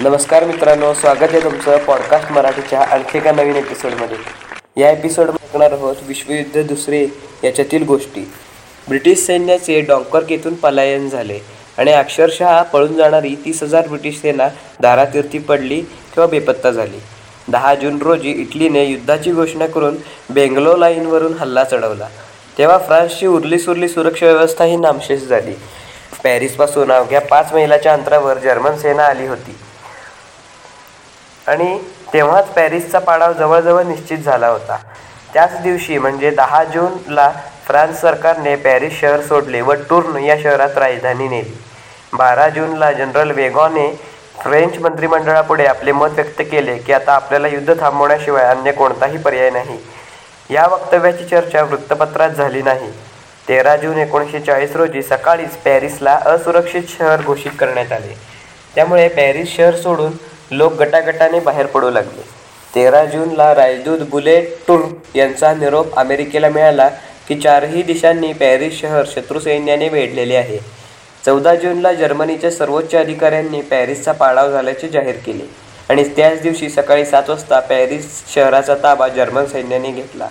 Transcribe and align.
नमस्कार 0.00 0.44
मित्रांनो 0.44 0.92
स्वागत 0.94 1.22
आहे 1.22 1.42
तुमचं 1.42 1.78
पॉडकास्ट 1.78 2.32
मराठीच्या 2.32 2.80
आणखी 2.80 3.18
एका 3.18 3.32
नवीन 3.32 3.56
एपिसोडमध्ये 3.56 4.16
या 4.80 4.90
एपिसोडमध्ये 4.90 5.46
ऐकणार 5.46 5.72
आहोत 5.72 5.96
विश्वयुद्ध 6.06 6.62
दुसरे 6.62 7.06
याच्यातील 7.44 7.84
गोष्टी. 7.84 8.20
ब्रिटिश 8.88 9.18
सैन्याचे 9.18 9.80
डॉन्कर्क 9.80 10.48
पलायन 10.62 11.08
झाले 11.08 11.38
आणि 11.78 11.92
अक्षरशः 11.92 12.62
पळून 12.62 12.94
जाणारी 12.94 13.34
तीस 13.44 13.62
हजार 13.62 13.88
ब्रिटिश 13.88 14.20
सेना 14.20 14.48
दारातीर्थी 14.80 15.38
पडली 15.38 15.80
किंवा 15.80 16.26
बेपत्ता 16.26 16.70
झाली. 16.70 17.00
दहा 17.48 17.74
जून 17.74 18.02
रोजी 18.02 18.30
इटलीने 18.30 18.84
युद्धाची 18.84 19.32
घोषणा 19.32 19.66
करून 19.66 19.96
बेंगलो 20.30 20.76
लाईनवरून 20.76 21.32
हल्ला 21.32 21.64
चढवला. 21.64 22.08
तेव्हा 22.58 22.78
फ्रान्सची 22.78 23.26
उरली 23.26 23.58
सुरली 23.58 23.88
सुरक्षा 23.88 24.26
व्यवस्था 24.26 24.64
ही 24.64 24.76
नामशेष 24.76 25.20
झाली. 25.20 25.52
पॅरिसपासून 26.24 26.92
अवघ्या 26.92 27.20
पाच 27.20 27.52
मैलाच्या 27.52 27.92
अंतरावर 27.92 28.38
जर्मन 28.38 28.76
सेना 28.76 29.02
आली 29.02 29.26
होती. 29.26 29.56
आणि 31.48 31.78
तेव्हाच 32.12 32.48
पॅरिसचा 32.48 32.98
पाडाव 32.98 33.32
जवळजवळ 33.32 33.82
निश्चित 33.82 34.18
झाला 34.18 34.48
होता. 34.48 34.76
त्याच 35.34 35.60
दिवशी 35.62 35.98
म्हणजे 35.98 36.30
दहा 36.30 36.64
जूनला 36.64 37.30
फ्रान्स 37.66 38.00
सरकारने 38.00 38.56
पॅरिस 38.56 39.00
शहर 39.00 39.20
सोडले 39.20 39.60
व 39.60 39.72
टूर्न 39.72 40.16
या 40.16 40.36
शहरात 40.42 40.78
राजधानी 40.78 41.28
नेली. 41.28 41.54
बारा 42.12 42.48
जूनला 42.48 42.92
जनरल 42.92 43.30
वेगॉने 43.30 43.88
फ्रेंच 44.42 44.78
मंत्रिमंडळापुढे 44.78 45.66
आपले 45.66 45.92
मत 45.92 46.10
व्यक्त 46.10 46.42
केले 46.50 46.76
की 46.78 46.92
आता 46.92 47.12
आपल्याला 47.12 47.48
युद्ध 47.48 47.80
थांबवण्याशिवाय 47.80 48.44
अन्य 48.44 48.72
कोणताही 48.72 49.18
पर्याय 49.18 49.50
नाही. 49.50 49.78
या 50.50 50.66
वक्तव्याची 50.66 51.24
चर्चा 51.24 51.62
वृत्तपत्रात 51.62 52.30
झाली 52.30 52.62
नाही. 52.62 52.90
तेरा 53.48 53.76
जून 53.76 53.98
एकोणीसशे 53.98 54.40
चाळीस 54.40 54.76
रोजी 54.76 55.02
सकाळीच 55.02 55.56
पॅरिसला 55.56 56.12
असुरक्षित 56.26 56.82
शहर 56.98 57.22
घोषित 57.22 57.50
करण्यात 57.60 57.92
आले. 57.92 58.16
त्यामुळे 58.74 59.08
पॅरिस 59.08 59.56
शहर 59.56 59.76
सोडून 59.76 60.12
लोक 60.52 60.72
गटागटाने 60.72 61.38
बाहेर 61.40 61.66
पडू 61.66 61.90
लागले. 61.90 62.22
तेरा 62.74 63.04
जूनला 63.04 63.54
राजदूत 63.54 64.00
बुलेट 64.10 64.54
टूर 64.66 64.80
यांचा 65.14 65.52
निरोप 65.54 65.98
अमेरिकेला 65.98 66.48
मिळाला 66.48 66.88
की 67.28 67.34
चारही 67.40 67.82
दिशांनी 67.82 68.32
पॅरिस 68.32 68.80
शहर 68.80 69.04
शत्रू 69.14 69.40
सैन्याने 69.40 69.88
वेढलेले 69.88 70.36
आहे. 70.36 70.58
चौदा 71.24 71.54
जूनला 71.54 71.92
जर्मनीच्या 71.92 72.50
सर्वोच्च 72.50 72.94
अधिकाऱ्यांनी 72.94 73.60
पॅरिसचा 73.60 74.12
पाडाव 74.12 74.50
झाल्याचे 74.50 74.88
जाहीर 74.88 75.16
केले 75.26 75.48
आणि 75.88 76.04
त्याच 76.16 76.40
दिवशी 76.42 76.68
सकाळी 76.70 77.04
सात 77.06 77.30
वाजता 77.30 77.60
पॅरिस 77.60 78.22
शहराचा 78.34 78.74
ताबा 78.82 79.08
जर्मन 79.08 79.46
सैन्याने 79.46 79.90
घेतला. 79.90 80.28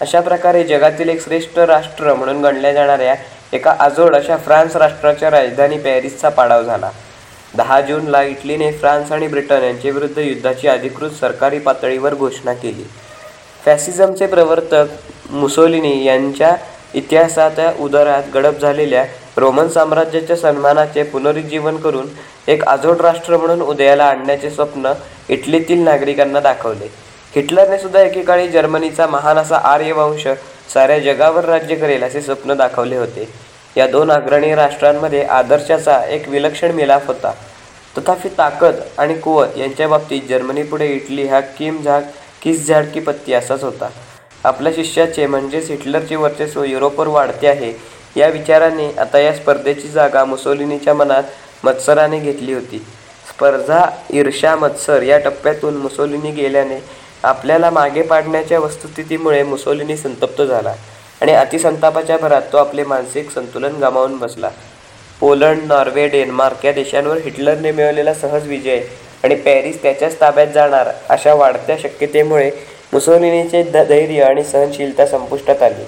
अशा 0.00 0.20
प्रकारे 0.20 0.64
जगातील 0.64 1.08
एक 1.08 1.24
श्रेष्ठ 1.24 1.58
राष्ट्र 1.58 2.14
म्हणून 2.14 2.42
गणल्या 2.42 2.72
जाणाऱ्या 2.72 3.14
एका 3.52 3.74
आजोड 3.78 4.14
अशा 4.16 4.36
फ्रान्स 4.36 4.76
राष्ट्राच्या 4.76 5.30
राजधानी 5.30 5.78
पॅरिसचा 5.78 6.28
पाडाव 6.28 6.62
झाला. 6.62 6.90
दहा 7.56 7.80
जूनला 7.80 8.22
इटलीने 8.22 8.70
फ्रान्स 8.72 9.12
आणि 9.12 9.26
ब्रिटन 9.28 9.62
यांच्याविरुद्ध 9.62 10.18
युद्धाची 10.18 10.68
अधिकृत 10.68 11.10
सरकारी 11.10 11.58
पातळीवर 11.58 12.14
घोषणा 12.14 12.52
केली. 12.52 12.84
फॅसिझमचे 13.64 14.26
प्रवर्तक 14.26 15.30
मुसोलिनी 15.30 16.04
यांच्या 16.04 16.54
इतिहासाच्या 16.94 17.72
उदरात 17.80 18.22
गडप 18.34 18.60
झालेल्या 18.60 19.04
रोमन 19.36 19.68
साम्राज्याच्या 19.68 20.36
सन्मानाचे 20.36 21.02
पुनरुज्जीवन 21.02 21.76
करून 21.76 22.08
एक 22.48 22.64
आजोड 22.68 23.00
राष्ट्र 23.00 23.36
म्हणून 23.36 23.62
उदयाला 23.62 24.04
आणण्याचे 24.04 24.50
स्वप्न 24.50 24.92
इटलीतील 25.28 25.78
नागरिकांना 25.78 26.40
दाखवले. 26.40 26.90
हिटलरने 27.34 27.78
सुद्धा 27.78 28.00
एकेकाळी 28.00 28.48
जर्मनीचा 28.48 29.06
महान 29.06 29.38
असा 29.38 29.56
आर्यवंश 29.56 30.26
साऱ्या 30.74 30.98
जगावर 30.98 31.44
राज्य 31.44 31.74
करेल 31.74 32.02
असे 32.02 32.20
स्वप्न 32.20 32.54
दाखवले 32.54 32.96
होते. 32.96 33.28
या 33.76 33.86
दोन 33.86 34.10
अग्रणी 34.12 34.54
राष्ट्रांमध्ये 34.54 35.22
आदर्शाचा 35.24 35.98
एक 36.06 36.28
विलक्षण 36.28 36.70
मिलाफ 36.70 37.06
होता. 37.06 37.32
तथापि 37.98 38.28
ताकद 38.38 38.80
आणि 38.98 39.14
कुवत 39.14 39.56
यांच्या 39.56 39.88
बाबतीत 39.88 40.22
जर्मनीपुढे 40.28 40.86
इटली 40.86 41.26
हा 41.28 41.40
किम 41.58 41.82
झाक 41.82 42.04
किस 42.42 42.66
झाड 42.66 42.86
की 42.94 43.00
पत्ती 43.00 43.32
असाच 43.32 43.62
होता. 43.64 43.88
आपल्या 44.44 44.72
शिष्याचे 44.76 45.26
म्हणजेच 45.26 45.70
हिटलरचे 45.70 46.16
वर्चस्व 46.16 46.62
युरोपवर 46.64 47.06
वाढते 47.06 47.46
आहे 47.46 47.72
या 48.16 48.28
विचाराने 48.28 48.90
आता 48.98 49.18
या 49.18 49.32
स्पर्धेची 49.32 49.88
जागा 49.88 50.24
मुसोलिनीच्या 50.24 50.94
मनात 50.94 51.22
मत्सराने 51.64 52.18
घेतली 52.18 52.54
होती. 52.54 52.78
स्पर्धा 53.28 53.84
ईर्षा 54.10 54.56
मत्सर 54.56 55.02
या 55.02 55.18
टप्प्यातून 55.18 55.76
मुसोलिनी 55.76 56.30
गेल्याने 56.30 56.78
आपल्याला 57.22 57.70
मागे 57.70 58.02
पाडण्याच्या 58.02 58.58
वस्तुस्थितीमुळे 58.60 59.42
मुसोलिनी 59.42 59.96
संतप्त 59.96 60.42
झाला. 60.42 60.74
आणि 61.24 61.32
अतिसंतापाच्या 61.32 62.16
भरात 62.18 62.42
तो 62.52 62.56
आपले 62.56 62.82
मानसिक 62.84 63.30
संतुलन 63.30 63.76
गमावून 63.82 64.16
बसला. 64.18 64.48
पोलंड 65.20 65.62
नॉर्वे 65.66 66.06
डेन्मार्क 66.08 66.64
या 66.66 66.72
देशांवर 66.72 67.18
हिटलरने 67.24 67.70
मिळवलेला 67.72 68.14
सहज 68.14 68.48
विजय 68.48 68.80
आणि 69.24 69.34
पॅरिस 69.34 69.80
त्याच्याच 69.82 70.20
ताब्यात 70.20 70.46
जाणार 70.54 70.90
अशा 71.08 71.34
वाढत्या 71.34 71.76
शक्यतेमुळे 71.82 72.50
मुसोलिनीचे 72.92 73.62
धैर्य 73.72 74.22
आणि 74.24 74.44
सहनशीलता 74.44 75.06
संपुष्टात 75.06 75.62
आली. 75.62 75.84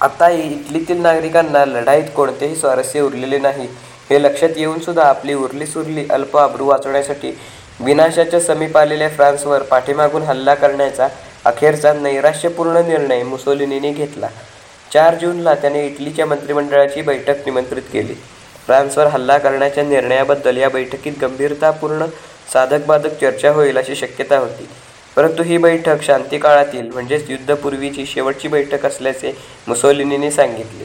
आता 0.00 0.28
इटलीतील 0.30 1.00
नागरिकांना 1.02 1.64
लढाईत 1.64 2.14
कोणतेही 2.16 2.56
स्वारस्य 2.56 3.00
उरलेले 3.00 3.38
नाही. 3.38 3.68
हे 4.10 4.22
लक्षात 4.22 4.56
येऊन 4.56 4.78
सुद्धा 4.80 5.02
आपली 5.02 5.34
उरली 5.34 5.66
सुरली 5.66 6.06
अल्प 6.10 6.36
आबरू 6.38 6.66
वाचवण्यासाठी 6.66 7.38
विनाशाच्या 7.80 8.40
समीप 8.40 8.76
आलेल्या 8.78 9.08
फ्रान्सवर 9.08 9.62
पाठीमागून 9.62 10.22
हल्ला 10.22 10.54
करण्याचा 10.54 11.08
अखेरचा 11.46 11.92
नैराश्यपूर्ण 11.92 12.76
निर्णय 12.76 13.22
मुसोलिनीने 13.22 13.92
घेतला. 13.92 14.28
चार 14.92 15.14
जूनला 15.14 15.54
त्याने 15.54 15.86
इटलीच्या 15.86 16.26
मंत्रिमंडळाची 16.26 17.02
बैठक 17.02 17.34
निमंत्रित 17.46 17.82
केली. 17.92 18.14
फ्रान्सवर 18.66 19.06
हल्ला 19.06 19.38
करण्याच्या 19.38 19.84
निर्णयाबद्दल 19.84 20.56
या 20.56 20.68
बैठकीत 20.68 21.12
गंभीरतापूर्ण 21.22 22.06
साधकबाधक 22.52 23.20
चर्चा 23.20 23.50
होईल 23.50 23.78
अशी 23.78 23.96
शक्यता 23.96 24.38
होती. 24.38 24.68
परंतु 25.16 25.42
ही 25.42 25.58
बैठक 25.58 26.02
शांती 26.02 26.38
काळातील 26.38 26.90
म्हणजेच 26.90 27.30
युद्धपूर्वीची 27.30 28.06
शेवटची 28.06 28.48
बैठक 28.48 28.86
असल्याचे 28.86 29.32
मुसोलिनीने 29.68 30.30
सांगितले. 30.30 30.84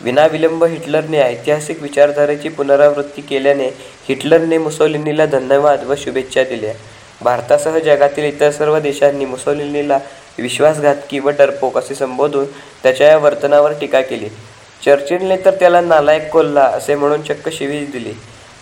विनाविलंब 0.00 0.64
हिटलरने 0.64 1.18
ऐतिहासिक 1.18 1.82
विचारधारेची 1.82 2.48
पुनरावृत्ती 2.48 3.22
केल्याने 3.22 3.66
हिटलरने 4.08 4.58
मुसोलिनीला 4.58 5.26
धन्यवाद 5.26 5.84
व 5.84 5.94
शुभेच्छा 5.98 6.42
दिल्या. 6.42 6.72
भारतासह 7.20 7.78
जगातील 7.78 8.24
इतर 8.24 8.50
सर्व 8.50 8.78
देशांनी 8.78 9.24
मुसोलिनीला 9.24 9.98
विश्वासघातकी 10.38 11.18
व 11.18 11.30
डरपोक 11.30 11.78
असे 11.78 11.94
संबोधून 11.94 12.44
त्याच्या 12.82 13.08
या 13.08 13.16
वर्तनावर 13.18 13.72
टीका 13.72 14.00
केली. 14.00 14.28
चर्चिलने 14.84 15.36
तर 15.44 15.50
त्याला 15.50 15.80
नालायक 15.80 16.28
कोल्हा 16.30 16.64
असे 16.64 16.94
म्हणून 16.94 17.22
चक्क 17.22 17.48
शिवीज 17.48 17.90
दिली. 17.90 18.12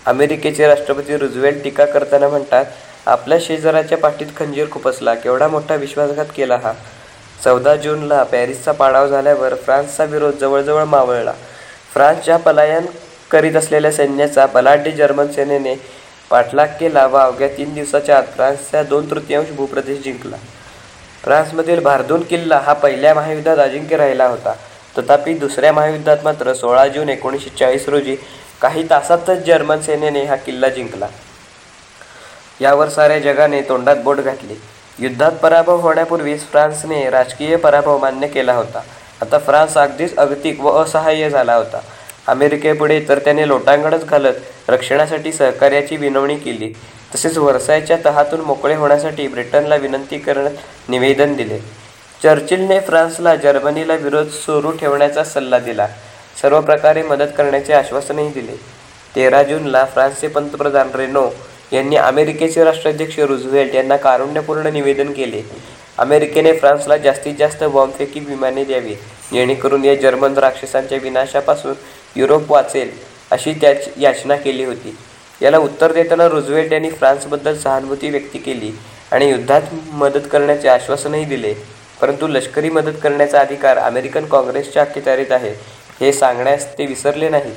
अमेरिकेचे 0.05 0.67
राष्ट्रपती 0.67 1.17
रुझवेल 1.17 1.63
टीका 1.63 1.85
करताना 1.85 2.27
म्हणतात 2.27 2.65
आपल्या 3.05 3.37
शेजाराच्या 3.41 3.97
पाठीत 3.97 4.27
खंजीर 4.37 4.67
खुपसला 4.71 5.13
केवढा 5.15 5.47
मोठा 5.47 5.75
विश्वासघात 5.75 6.25
केला 6.35 6.55
हा. 6.55 6.73
चौदा 7.43 7.75
जूनला 7.75 8.23
पॅरिसचा 8.23 8.71
पाडाव 8.71 9.07
झाल्यावर 9.07 9.55
फ्रान्सचा 9.55 10.03
विरोध 10.03 10.33
जवळजवळ 10.33 10.83
मावळला. 10.83 11.33
फ्रान्सच्या 11.93 12.37
पलायन 12.37 12.85
करीत 13.31 13.55
असलेल्या 13.55 13.91
सैन्याचा 13.91 14.45
बलाढ्य 14.45 14.91
जर्मन 14.91 15.27
सेनेने 15.27 15.75
पाठलाग 16.29 16.67
केला 16.79 17.05
व 17.07 17.17
अवघ्या 17.17 17.47
तीन 17.47 17.73
दिवसाच्या 17.73 18.17
आत 18.17 18.23
फ्रान्सचा 18.23 18.83
दोन 18.83 19.11
तृतीयांश 19.11 19.49
भूप्रदेश 19.49 19.99
जिंकला. 20.03 20.35
फ्रान्समधील 21.23 21.79
भारदून 21.79 22.23
किल्ला 22.23 22.57
हा 22.57 22.73
पहिल्या 22.73 23.13
महायुद्धात 23.13 23.57
अजिंक्य 23.57 23.97
राहिला 23.97 24.27
होता. 24.27 24.53
तथापि 24.97 25.33
दुसऱ्या 25.33 25.73
महायुद्धात 25.73 26.17
मात्र 26.23 26.53
सोळा 26.53 26.87
जून 26.87 27.09
एकोणीसशे 27.09 27.49
चाळीस 27.49 27.89
रोजी 27.89 28.15
काही 28.61 28.89
तासातच 28.89 29.45
जर्मन 29.45 29.81
सेनेने 29.81 30.23
हा 30.25 30.35
किल्ला 30.35 30.69
जिंकला. 30.69 31.07
यावर 32.61 32.89
साऱ्या 32.89 33.19
जगाने 33.19 33.61
तोंडात 33.61 33.95
बोट 33.95 34.17
घातली. 34.17 34.55
युद्धात 34.99 35.31
पराभव 35.31 35.79
होण्यापूर्वीच 35.79 36.43
फ्रान्सने 36.43 37.09
राजकीय 37.09 37.55
पराभव 37.55 37.97
मान्य 37.97 38.27
केला 38.27 38.53
होता. 38.53 38.81
आता 39.21 39.37
फ्रान्स 39.37 39.77
अगदीच 39.77 40.15
अगतिक 40.15 40.61
व 40.61 40.83
असहाय्य 40.83 41.29
झाला 41.29 41.55
होता. 41.55 41.79
अमेरिकेपुढे 42.27 43.05
तर 43.09 43.19
त्याने 43.19 43.47
लोटांगणच 43.47 44.05
घालत 44.05 44.33
रक्षणासाठी 44.69 45.31
सहकार्याची 45.33 45.97
विनवणी 45.97 46.35
केली. 46.35 46.73
तसेच 47.15 47.37
वर्सायच्या 47.37 47.97
तहातून 48.05 48.41
मोकळे 48.41 48.75
होण्यासाठी 48.75 49.27
ब्रिटनला 49.27 49.75
विनंती 49.75 50.17
करण्यात 50.17 50.89
निवेदन 50.89 51.35
दिले. 51.35 51.59
चर्चिलने 52.23 52.79
फ्रान्सला 52.79 53.35
जर्मनीला 53.35 53.93
विरोध 53.93 54.27
सुरू 54.27 54.71
ठेवण्याचा 54.71 55.23
सल्ला 55.23 55.59
दिला. 55.59 55.87
सर्व 56.41 56.61
प्रकारे 56.61 57.03
मदत 57.03 57.31
करण्याचे 57.37 57.73
आश्वासनही 57.73 58.29
दिले. 58.29 58.55
तेरा 59.15 59.43
जूनला 59.43 59.85
फ्रान्सचे 59.85 60.27
पंतप्रधान 60.27 60.89
रेनो 60.95 61.29
यांनी 61.73 61.95
अमेरिकेचे 61.95 62.63
राष्ट्राध्यक्ष 62.63 63.19
रुझवेल्ट 63.19 63.75
यांना 63.75 63.97
कारुण्यपूर्ण 63.97 64.67
निवेदन 64.67 65.11
केले. 65.11 65.41
अमेरिकेने 65.97 66.53
फ्रान्सला 66.53 66.97
जास्तीत 66.97 67.35
जास्त 67.39 67.63
बॉम्बफेकी 67.63 68.19
विमाने 68.19 68.63
द्यावी 68.63 68.93
जेणेकरून 69.33 69.85
या 69.85 69.95
जर्मन 69.95 70.33
राक्षसांच्या 70.33 70.97
विनाशापासून 71.01 71.73
युरोप 72.15 72.51
वाचेल. 72.51 72.91
अशी 73.31 73.53
त्याची 73.53 73.91
याचना 73.97 74.35
केली 74.35 74.65
होती 74.65 74.95
याला 75.41 75.57
उत्तर 75.57 75.91
देताना 75.91 76.27
रुझवेल्ट 76.29 76.73
यांनी 76.73 76.89
फ्रान्सबद्दल 76.89 77.57
सहानुभूती 77.57 78.09
व्यक्त 78.09 78.37
केली 78.45 78.71
आणि 79.11 79.29
युद्धात 79.29 79.61
मदत 79.91 80.27
करण्याचे 80.31 80.67
आश्वासनही 80.67 81.25
दिले 81.25 81.53
परंतु 82.01 82.27
लष्करी 82.27 82.69
मदत 82.69 82.99
करण्याचा 83.03 83.39
अधिकार 83.39 83.77
अमेरिकन 83.77 84.25
काँग्रेसच्या 84.25 84.81
अखत्यारीत 84.81 85.31
आहे 85.31 85.53
हे 85.99 86.11
सांगण्यास 86.13 86.67
ते 86.77 86.85
विसरले 86.85 87.29
नाहीत 87.29 87.55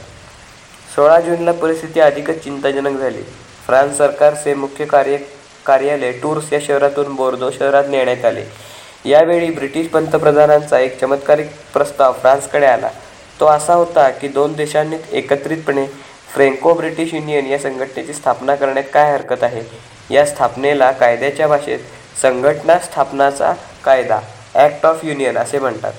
सोळा 0.94 1.18
जूनला 1.20 1.52
परिस्थिती 1.52 2.00
अधिकच 2.00 2.42
चिंताजनक 2.44 3.00
झाली. 3.00 3.22
फ्रान्स 3.66 3.98
सरकारचे 3.98 4.54
मुख्य 4.54 4.84
कार्य 4.84 5.16
कार्यालय 5.66 6.12
टूर्स 6.12 6.52
या 6.52 6.58
शहरातून 6.66 7.14
बोर्दो 7.14 7.50
शहरात 7.50 7.84
नेण्यात 7.88 8.24
आले. 8.24 8.44
यावेळी 9.04 9.50
ब्रिटिश 9.50 9.86
पंतप्रधानांचा 9.88 10.78
एक 10.78 10.98
चमत्कारिक 11.00 11.50
प्रस्ताव 11.72 12.12
फ्रान्सकडे 12.12 12.66
आला. 12.66 12.88
तो 13.40 13.46
असा 13.46 13.74
होता 13.74 14.08
की 14.10 14.28
दोन 14.28 14.52
देशांनी 14.52 14.96
एकत्रितपणे 15.12 15.86
फ्रेंको 16.34 16.74
ब्रिटिश 16.74 17.14
युनियन 17.14 17.46
या 17.46 17.58
संघटनेची 17.58 18.12
स्थापना 18.12 18.54
करण्यात 18.54 18.84
काय 18.94 19.12
हरकत 19.12 19.42
आहे? 19.42 19.62
या 20.10 20.26
स्थापनेला 20.26 20.92
कायद्याच्या 20.92 21.48
भाषेत 21.48 21.78
'संघटना 22.22 22.78
स्थापनाचा 22.78 23.52
कायदा' 23.84 24.20
ॲक्ट 24.54 24.86
ऑफ 24.86 25.04
युनियन 25.04 25.38
असे 25.38 25.58
म्हणतात. 25.58 25.92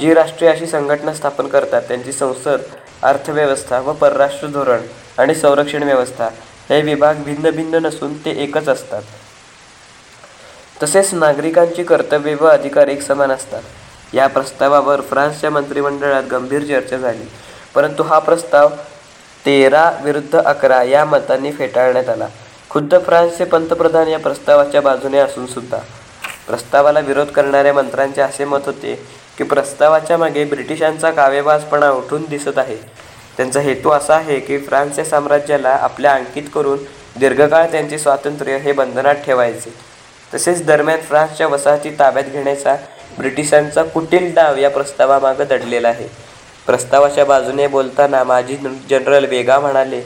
जी 0.00 0.14
राष्ट्रीय 0.14 0.50
अशी 0.50 0.66
संघटना 0.66 1.12
स्थापन 1.12 1.46
करतात 1.46 1.82
त्यांची 1.82 2.12
संसद, 2.12 2.60
अर्थव्यवस्था 3.02 3.80
व 3.80 3.92
परराष्ट्र 3.92 4.46
धोरण 4.46 4.80
आणि 5.18 5.34
संरक्षण 5.34 5.82
व्यवस्था 5.82 6.28
हे 6.70 6.82
विभाग 6.82 7.14
भिन्न 7.14 7.50
भिन्न 7.50 7.74
नसून 7.74 8.14
ते 8.14 8.30
एकच 8.30 8.68
असतात. 8.68 9.02
तसेच 10.82 11.14
नागरिकांची 11.14 11.84
कर्तव्ये 11.84 12.34
व 12.34 12.46
अधिकार 12.46 12.88
एकसमान 12.88 13.30
असतात. 13.30 13.62
या 14.14 14.26
प्रस्तावावर 14.26 15.00
फ्रान्सच्या 15.00 15.50
मंत्रिमंडळात 15.50 16.22
गंभीर 16.32 16.62
चर्चा 16.62 16.96
झाली. 16.96 17.24
परंतु 17.74 18.02
हा 18.02 18.18
प्रस्ताव 18.18 18.68
तेरा 19.46 19.90
विरुद्ध 20.04 20.38
अकरा 20.38 20.82
या 20.82 21.04
मतांनी 21.04 21.52
फेटाळण्यात 21.52 22.08
आला. 22.08 22.26
खुद्द 22.70 22.94
फ्रान्सचे 23.04 23.44
पंतप्रधान 23.44 24.08
या 24.08 24.18
प्रस्तावाच्या 24.18 24.80
बाजूने 24.80 25.18
असून 25.18 25.46
सुद्धा 25.46 25.78
प्रस्तावाला 26.46 27.00
विरोध 27.00 27.26
करणाऱ्या 27.26 27.72
मंत्र्यांचे 27.74 28.20
असे 28.20 28.44
मत 28.44 28.58
होते 28.66 28.94
की 29.38 29.44
प्रस्तावाच्या 29.44 30.16
मागे 30.16 30.44
ब्रिटिशांचा 30.44 31.10
कावेबाजपणा 31.10 31.90
उठून 31.90 32.24
दिसत 32.30 32.58
आहे. 32.58 32.76
त्यांचा 33.36 33.60
हेतू 33.60 33.90
असा 33.90 34.14
आहे 34.14 34.40
की 34.40 34.58
फ्रान्सच्या 34.58 35.04
साम्राज्याला 35.04 35.70
आपल्या 35.70 36.12
अंकित 36.12 36.42
करून 36.54 36.78
दीर्घकाळ 37.16 37.66
त्यांचे 37.66 37.98
स्वातंत्र्य 37.98 38.56
हे 38.56 38.72
बंधनात 38.72 39.14
ठेवायचे. 39.14 39.74
तसेच 40.34 40.66
दरम्यान 40.66 41.00
फ्रान्सच्या 41.00 41.46
वसाहती 41.46 41.90
ताब्यात 41.90 42.24
घेण्याचा 42.24 42.76
ब्रिटिशांचा 43.18 43.82
कुटील 43.84 44.32
डाव 44.34 44.56
या 44.56 44.70
प्रस्तावामागे 44.70 45.44
दडलेला 45.44 45.88
आहे. 45.88 46.06
प्रस्तावाच्या 46.66 47.24
बाजूने 47.24 47.66
बोलताना 47.66 48.22
माजी 48.24 48.56
जनरल 48.90 49.24
वेगा 49.24 49.58
म्हणाले, 49.60 50.00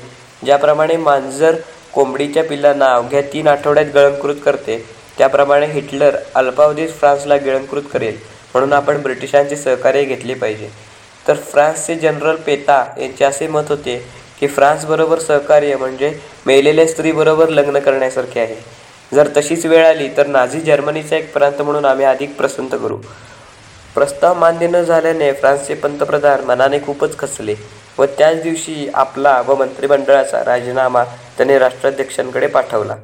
ज्याप्रमाणे 0.44 0.96
मांजर 0.96 1.56
कोंबडीच्या 1.94 2.44
पिल्लांना 2.44 2.86
अवघ्या 2.94 3.20
तीन 3.32 3.48
आठवड्यात 3.48 3.86
गिळंकृत 3.86 4.36
करते 4.44 4.84
त्याप्रमाणे 5.18 5.66
हिटलर 5.66 6.16
अल्पावधीत 6.34 6.88
फ्रान्सला 7.00 7.36
गिळंकृत 7.36 7.82
करेल 7.92 8.16
म्हणून 8.52 8.72
आपण 8.72 9.00
ब्रिटिशांचे 9.02 9.56
सहकार्य 9.56 10.04
घेतले 10.04 10.34
पाहिजे. 10.34 10.68
तर 11.28 11.34
फ्रान्सचे 11.50 11.94
जनरल 11.94 12.36
पेता 12.36 12.84
यांचे 12.98 13.24
असे 13.24 13.46
मत 13.46 13.68
होते 13.68 13.96
की 14.40 14.46
फ्रान्सबरोबर 14.46 15.18
सहकार्य 15.18 15.76
म्हणजे 15.76 16.12
मेलेल्या 16.46 16.86
स्त्रीबरोबर 16.86 17.48
लग्न 17.48 17.78
करण्यासारखे 17.78 18.40
आहे. 18.40 18.56
जर 19.14 19.28
तशीच 19.36 19.64
वेळ 19.66 19.86
आली 19.86 20.08
तर 20.16 20.26
नाझी 20.26 20.60
जर्मनीचा 20.60 21.16
एक 21.16 21.32
प्रांत 21.32 21.60
म्हणून 21.62 21.84
आम्ही 21.84 22.04
अधिक 22.06 22.36
प्रसंत 22.36 22.74
करू. 22.82 22.96
प्रस्ताव 23.94 24.34
मान्य 24.34 24.66
न 24.66 24.82
झाल्याने 24.82 25.32
फ्रान्सचे 25.32 25.74
पंतप्रधान 25.74 26.44
मनाने 26.44 26.78
खूपच 26.80 27.16
खचले 27.18 27.54
व 27.98 28.04
त्याच 28.18 28.42
दिवशी 28.42 28.88
आपला 28.94 29.40
व 29.46 29.54
मंत्रिमंडळाचा 29.54 30.42
राजीनामा 30.44 31.04
त्यांनी 31.36 31.58
राष्ट्राध्यक्षांकडे 31.58 32.46
पाठवला. 32.46 32.96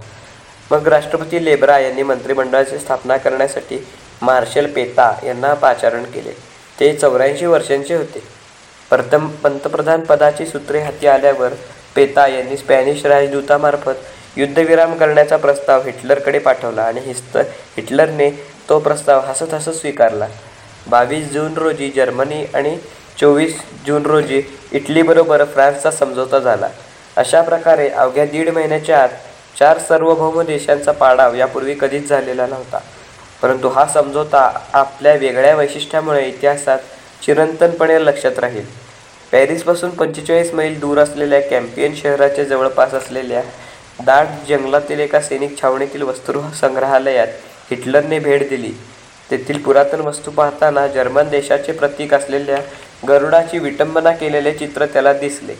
मग 0.70 0.88
राष्ट्रपती 0.88 1.44
लेब्रा 1.44 1.78
यांनी 1.78 2.02
मंत्रिमंडळाची 2.02 2.78
स्थापना 2.78 3.16
करण्यासाठी 3.16 3.86
मार्शल 4.22 4.66
पेता 4.66 5.12
यांना 5.24 5.54
पाचारण 5.54 6.04
केले. 6.04 6.32
ते 6.80 6.92
चौऱ्याऐंशी 6.92 7.46
वर्षांचे 7.46 7.94
होते. 7.94 8.22
प्रथम 8.90 9.28
पंतप्रधानपदाची 9.42 10.46
सूत्रे 10.46 10.80
हाती 10.80 11.06
आल्यावर 11.06 11.52
पेता 11.96 12.26
यांनी 12.26 12.56
स्पॅनिश 12.56 13.04
राजदूतामार्फत 13.06 13.94
युद्धविराम 14.38 14.94
करण्याचा 14.94 15.36
प्रस्ताव 15.36 15.82
हिटलरकडे 15.84 16.38
पाठवला 16.38 16.82
आणि 16.82 17.00
हिस्त 17.04 17.36
हिटलरने 17.76 18.30
तो 18.68 18.78
प्रस्ताव 18.78 19.20
हसत 19.26 19.54
हसत 19.54 19.70
स्वीकारला. 19.70 20.26
बावीस 20.86 21.30
जून 21.32 21.56
रोजी 21.56 21.90
जर्मनी 21.96 22.44
आणि 22.54 22.76
चोवीस 23.20 23.56
जून 23.86 24.06
रोजी 24.06 24.42
इटलीबरोबर 24.72 25.44
फ्रान्सचा 25.44 25.90
समझोता 25.90 26.38
झाला. 26.38 26.68
अशा 27.16 27.40
प्रकारे 27.42 27.88
अवघ्या 27.88 28.24
दीड 28.24 28.50
महिन्याच्या 28.50 29.02
आत 29.02 29.08
चार 29.58 29.78
सार्वभौम 29.78 30.40
देशांचा 30.46 30.92
पाडाव 30.92 31.34
यापूर्वी 31.34 31.74
कधीच 31.74 32.08
झालेला 32.08 32.46
नव्हता. 32.46 32.78
परंतु 33.42 33.68
हा 33.68 33.86
समझोता 33.86 34.50
आपल्या 34.72 35.14
वेगळ्या 35.14 35.54
वैशिष्ट्यामुळे 35.56 36.26
इतिहासात 36.28 36.78
चिरंतनपणे 37.24 38.04
लक्षात 38.04 38.38
राहील. 38.38 38.64
पॅरिसपासून 39.32 39.90
पंचेचाळीस 39.90 40.52
मैल 40.54 40.78
दूर 40.80 40.98
असलेल्या 40.98 41.40
कॅम्पियन 41.40 41.94
शहराच्या 41.94 42.44
जवळपास 42.44 42.94
असलेल्या 42.94 43.42
दाट 44.06 44.26
जंगलातील 44.48 45.00
एका 45.00 45.20
सैनिक 45.20 45.60
छावणीतील 45.60 46.02
वस्तुसंग्रहालयात 46.02 47.26
हिटलरने 47.70 48.18
भेट 48.18 48.48
दिली. 48.48 48.72
तेथील 49.30 49.62
पुरातन 49.62 50.00
वस्तू 50.00 50.30
पाहताना 50.30 50.86
जर्मन 50.86 51.28
देशाचे 51.28 51.72
प्रतीक 51.72 52.14
असलेल्या 52.14 52.58
गरुडाची 53.08 53.58
विटंबना 53.58 54.10
केलेले 54.10 54.52
चित्र 54.52 54.86
त्याला 54.86 55.12
दिसले. 55.12 55.52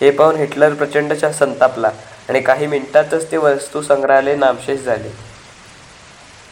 हे 0.00 0.10
पाहून 0.10 0.36
हिटलर 0.36 0.74
प्रचंडच्या 0.74 1.32
संतापला 1.32 1.90
आणि 2.28 2.40
काही 2.40 2.66
मिनिटातच 2.66 3.30
ते 3.30 3.36
वस्तुसंग्रहालय 3.36 4.36
नामशेष 4.36 4.80
झाले. 4.80 5.12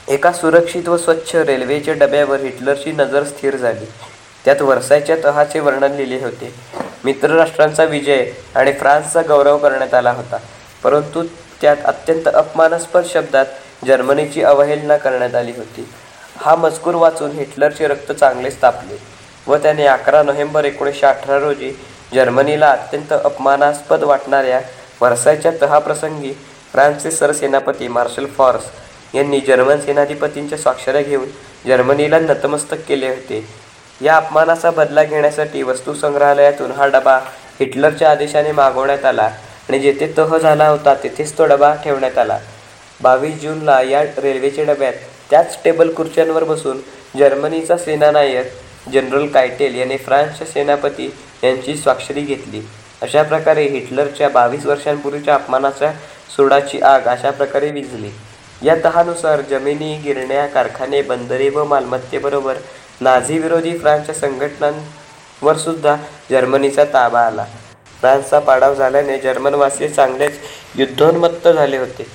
एका 0.09 0.33
सुरक्षित 0.33 0.89
व 0.89 0.97
स्वच्छ 0.97 1.37
रेल्वेच्या 1.37 1.94
डब्यावर 1.94 2.41
हिटलरची 2.41 2.93
नजर 2.93 3.25
स्थिर 3.25 3.56
झाली. 3.56 3.85
त्यात 4.44 4.62
वर्सायच्या 4.62 5.17
तहाचे 5.25 5.61
वर्णन 5.61 5.93
लिहिले 5.93 6.25
होते. 6.25 6.55
मित्रराष्ट्रांचा 7.05 7.85
विजय 7.85 8.31
आणि 8.55 8.73
फ्रान्सचा 8.73 9.23
गौरव 9.29 9.59
करण्यात 9.59 9.94
आला 9.94 10.12
होता. 10.12 10.37
परंतु 10.84 11.23
त्यात 11.61 11.76
अत्यंत 11.84 12.29
अपमानास्पद 12.29 13.05
शब्दात 13.12 13.46
जर्मनीची 13.87 14.43
अवहेलना 14.43 14.96
करण्यात 14.96 15.34
आली 15.34 15.52
होती. 15.56 15.88
हा 16.37 16.55
मजकूर 16.56 16.94
वाचून 16.94 17.31
हिटलरचे 17.31 17.87
रक्त 17.87 18.12
चांगलेच 18.12 18.61
तापले 18.62 18.96
व 19.46 19.56
त्याने 19.56 19.87
अकरा 19.87 20.23
नोव्हेंबर 20.23 20.64
एकोणीसशे 20.64 21.06
अठरा 21.06 21.38
रोजी 21.38 21.70
जर्मनीला 22.14 22.70
अत्यंत 22.70 23.12
अपमानास्पद 23.12 24.02
वाटणाऱ्या 24.02 24.61
वर्सायच्या 25.00 25.52
तहाप्रसंगी 25.62 26.32
फ्रान्सचे 26.73 27.11
सरसेनापती 27.11 27.88
मार्शल 27.88 28.26
फॉर्स 28.26 28.64
यांनी 29.14 29.40
जर्मन 29.40 29.81
सेनाधिपतींच्या 29.81 30.58
स्वाक्षऱ्या 30.58 31.02
घेऊन 31.02 31.29
जर्मनीला 31.67 32.19
नतमस्तक 32.19 32.76
केले 32.88 33.08
होते. 33.08 33.44
या 34.00 34.17
अपमानाचा 34.17 34.70
बदला 34.70 35.02
घेण्यासाठी 35.05 35.62
वस्तुसंग्रहालयातून 35.62 36.73
हा 36.73 36.87
डबा 36.87 37.19
हिटलरच्या 37.61 38.11
आदेशाने 38.11 38.52
मागवण्यात 38.52 39.05
आला 39.05 39.29
आणि 39.69 39.79
जेथे 39.79 40.12
तह 40.19 40.38
झाला 40.38 40.69
होता 40.69 40.94
तेथेच 40.94 41.38
तो 41.38 41.47
डबा 41.47 41.75
ठेवण्यात 41.75 42.19
आला. 42.19 42.38
बावीस 43.01 43.41
जूनला 43.41 43.82
या 43.82 44.03
रेल्वेच्या 44.03 44.65
डब्यात 44.65 44.93
त्याच 45.31 45.58
टेबल-खुर्च्यांवर 45.65 46.44
बसून 46.44 46.81
जर्मनीचा 47.19 47.77
सेनानायक 47.77 48.53
जनरल 48.93 49.27
कायटेल 49.27 49.75
याने 49.75 49.96
फ्रान्सच्या 49.96 50.46
सेनापती 50.46 51.15
यांची 51.44 51.75
स्वाक्षरी 51.75 52.20
घेतली. 52.20 52.69
अशा 53.03 53.22
प्रकारे 53.22 53.65
हिटलरच्या 53.69 54.29
बावीस 54.29 54.67
वर्षांपूर्वीच्या 54.67 55.34
अपमानाच्या 55.34 55.93
सोडाची 56.36 56.81
आग 56.81 57.01
अशा 57.06 57.31
प्रकारे 57.31 57.70
विझली. 57.70 58.10
या 58.63 58.77
तहानुसार 58.84 59.41
जमिनी, 59.41 59.96
गिरण्या, 59.96 60.46
कारखाने, 60.46 61.03
बंदरे 61.03 61.48
व 61.48 61.65
मालमत्तेबरोबर 61.65 62.55
नाझीविरोधी 63.01 63.79
फ्रान्सच्या 63.79 64.15
फ्रान्सच्या 64.15 64.48
संघटनांवरसुद्धा 64.48 65.96
जर्मनीचा 66.31 66.84
ताबा 66.84 67.20
आला. 67.20 67.44
फ्रान्सचा 68.03 68.39
पाडाव 68.39 68.75
झाल्याने 68.75 69.19
जर्मनवासी 69.19 69.89
चांगलेच 69.89 70.39
युद्धोन्मत्त 70.75 71.49
झाले 71.49 71.77
होते. 71.79 72.06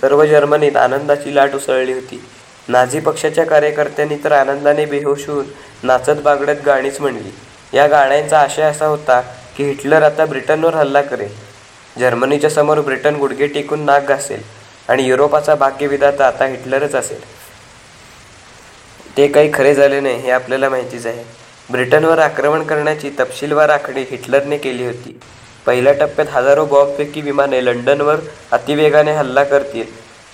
सर्व 0.00 0.24
जर्मनीत 0.24 0.76
आनंदाची 0.76 1.34
लाट 1.34 1.54
उसळली 1.54 1.92
होती. 1.92 2.24
नाझी 2.68 3.00
पक्षाच्या 3.00 3.44
कार्यकर्त्यांनी 3.44 4.16
तर 4.24 4.32
आनंदाने 4.32 4.84
बेहोश 4.84 5.28
होऊन 5.28 5.44
नाचत-बागडत 5.82 6.56
गाणीच 6.66 7.00
म्हणली. 7.00 7.30
या 7.76 7.86
गाण्यांचा 7.86 8.40
आशय 8.40 8.62
असा 8.62 8.86
होता 8.86 9.20
की 9.56 9.64
हिटलर 9.64 10.02
आता 10.02 10.26
ब्रिटनवर 10.26 10.74
हल्ला 10.74 11.02
करेल, 11.02 11.34
जर्मनीच्या 11.98 12.50
समोर 12.50 12.80
ब्रिटन 12.80 13.14
गुडघे 13.14 13.46
टेकून 13.46 13.80
नाक 13.80 14.04
घासेल 14.04 14.42
आणि 14.88 15.02
युरोपाचा 15.02 15.54
भाग्यविधाता 15.54 16.26
आता 16.26 16.44
हिटलरच 16.44 16.94
असेल. 16.94 17.20
ते 19.16 19.28
काही 19.28 19.50
खरे 19.54 19.74
झाले 19.74 20.00
नाही 20.00 20.16
हे 20.16 20.30
आपल्याला 20.30 20.68
माहितीच 20.68 21.06
आहे. 21.06 21.37
ब्रिटनवर 21.70 22.18
आक्रमण 22.18 22.62
करण्याची 22.62 23.10
तपशीलवार 23.20 23.68
आखणी 23.68 24.02
हिटलरने 24.10 24.56
केली 24.58 24.84
होती. 24.86 25.18
पहिल्या 25.66 25.92
टप्प्यात 25.92 26.28
हजारो 26.28 26.64
बॉम्बफेकी 26.64 27.20
विमाने 27.20 27.64
लंडनवर 27.64 28.20
अतिवेगाने 28.52 29.12
हल्ला 29.12 29.44
करतील. 29.44 29.84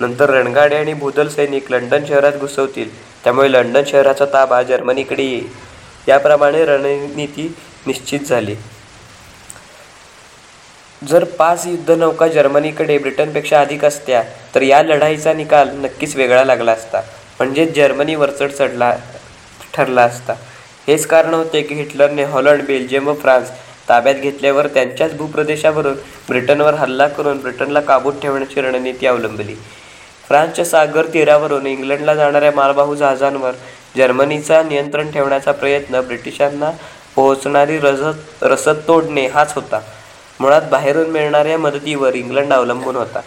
नंतर 0.00 0.30
रणगाडे 0.30 0.76
आणि 0.76 0.92
भूदल 0.94 1.28
सैनिक 1.28 1.70
लंडन 1.70 2.04
शहरात 2.04 2.32
घुसवतील 2.32 2.90
त्यामुळे 3.24 3.52
लंडन 3.52 3.82
शहराचा 3.86 4.24
ताबा 4.32 4.62
जर्मनीकडे 4.62 5.22
येईल. 5.22 5.48
याप्रमाणे 6.08 6.64
रणनीती 6.64 7.54
निश्चित 7.86 8.20
झाली. 8.20 8.54
जर 11.08 11.24
पाच 11.38 11.66
युद्धनौका 11.66 12.26
जर्मनीकडे 12.28 12.98
ब्रिटनपेक्षा 12.98 13.60
अधिक 13.60 13.84
असत्या 13.84 14.22
तर 14.54 14.62
या 14.62 14.82
लढाईचा 14.82 15.32
निकाल 15.32 15.68
नक्कीच 15.74 16.16
वेगळा 16.16 16.44
लागला 16.44 16.72
असता. 16.72 17.00
म्हणजेच 17.38 17.74
जर्मनी 17.74 18.14
वरचढ 18.14 18.50
ठरला 19.74 20.02
असता. 20.02 20.32
हेच 20.86 21.06
कारण 21.06 21.34
होते 21.34 21.60
की 21.62 21.74
हिटलरने 21.74 22.24
हॉलंड, 22.24 22.62
बेल्जियम 22.66 23.06
व 23.08 23.12
फ्रान्स 23.14 23.50
ताब्यात 23.88 24.14
घेतल्यावर 24.14 24.66
त्यांच्याच 24.66 25.16
भूप्रदेशावरून 25.16 25.94
ब्रिटनवर 26.28 26.74
हल्ला 26.74 27.06
करून 27.08 27.38
ब्रिटनला 27.38 27.80
काबूत 27.80 28.12
ठेवण्याची 28.22 28.60
रणनीती 28.60 29.06
अवलंबली. 29.06 29.54
फ्रान्सच्या 30.28 30.64
सागर 30.64 31.06
तीरावरून 31.14 31.66
इंग्लंडला 31.66 32.14
जाणाऱ्या 32.14 32.52
मालवाहू 32.52 32.94
जहाजांवर 32.94 33.52
जर्मनीचा 33.96 34.62
नियंत्रण 34.62 35.10
ठेवण्याचा 35.10 35.52
प्रयत्न, 35.52 36.00
ब्रिटिशांना 36.00 36.70
पोहोचणारी 37.16 37.78
रसद 38.42 38.76
तोडणे 38.88 39.26
हाच 39.26 39.54
होता. 39.54 39.80
मुळात 40.40 40.62
बाहेरून 40.70 41.10
मिळणाऱ्या 41.10 41.58
मदतीवर 41.58 42.14
इंग्लंड 42.14 42.52
अवलंबून 42.52 42.96
होता. 42.96 43.20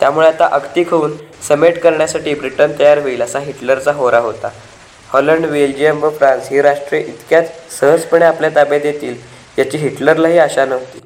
त्यामुळे 0.00 0.28
आता 0.28 0.48
अगतिक 0.52 0.90
होऊन 0.90 1.12
समेट 1.48 1.78
करण्यासाठी 1.78 2.34
ब्रिटन 2.34 2.72
तयार 2.78 2.98
होईल 2.98 3.22
असा 3.22 3.38
हिटलरचा 3.38 3.92
होरा 3.92 4.18
होता. 4.18 4.48
हॉलंड, 5.14 5.46
बेल्जियम 5.46 6.02
व 6.02 6.08
फ्रान्स 6.10 6.50
ही 6.50 6.60
राष्ट्रे 6.62 7.00
इतक्याच 7.00 7.50
सहजपणे 7.70 8.24
आपल्या 8.24 8.50
ताब्यात 8.54 8.84
येतील 8.84 9.14
याची 9.58 9.78
हिटलरलाही 9.78 10.38
आशा 10.38 10.64
नव्हती. 10.64 11.03